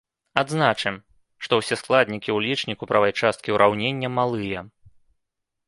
Адзначым, 0.41 0.95
што 1.47 1.53
ўсе 1.59 1.75
складнікі 1.81 2.29
ў 2.37 2.47
лічніку 2.47 2.83
правай 2.95 3.13
часткі 3.21 3.49
ўраўнення 3.59 4.07
малыя. 4.17 4.59